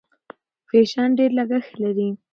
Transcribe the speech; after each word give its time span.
فیشن 0.69 1.09
ډېر 1.17 1.31
لګښت 1.37 1.73
لري. 1.83 2.09